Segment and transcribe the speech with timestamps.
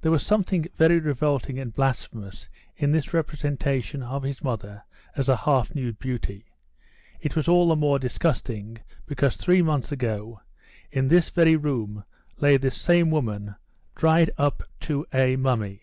[0.00, 4.84] There was something very revolting and blasphemous in this representation of his mother
[5.16, 6.44] as a half nude beauty.
[7.20, 10.40] It was all the more disgusting because three months ago,
[10.92, 12.04] in this very room,
[12.38, 13.56] lay this same woman,
[13.96, 15.80] dried up to a mummy.